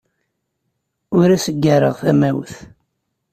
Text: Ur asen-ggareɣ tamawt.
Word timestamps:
Ur 1.19 1.27
asen-ggareɣ 1.35 1.95
tamawt. 2.03 2.53